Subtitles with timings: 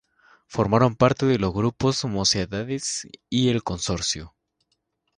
[0.47, 4.33] Formaron parte de los grupos Mocedades y El Consorcio.